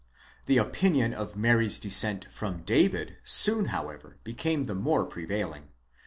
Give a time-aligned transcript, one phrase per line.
[0.43, 5.69] ® The opinion of Mary's descent from David, soon however became the more prevailing.